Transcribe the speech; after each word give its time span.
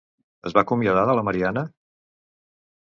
Es 0.49 0.55
va 0.57 0.63
acomiadar 0.65 1.03
de 1.11 1.17
la 1.19 1.27
Marianna? 1.29 1.67